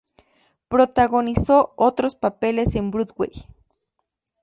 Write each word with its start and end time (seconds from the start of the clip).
Protagonizó 0.67 1.73
otros 1.75 2.15
papeles 2.15 2.75
en 2.75 2.89
Broadway. 2.89 3.29